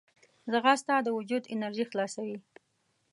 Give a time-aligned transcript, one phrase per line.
[0.51, 2.37] ځغاسته د وجود انرژي خلاصوي